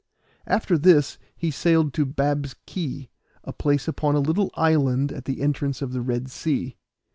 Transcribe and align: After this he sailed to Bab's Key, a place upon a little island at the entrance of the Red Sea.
After 0.47 0.79
this 0.79 1.19
he 1.35 1.51
sailed 1.51 1.93
to 1.93 2.07
Bab's 2.07 2.55
Key, 2.65 3.11
a 3.43 3.53
place 3.53 3.87
upon 3.87 4.15
a 4.15 4.19
little 4.19 4.49
island 4.55 5.11
at 5.11 5.25
the 5.25 5.41
entrance 5.43 5.79
of 5.79 5.93
the 5.93 6.01
Red 6.01 6.31
Sea. 6.31 6.75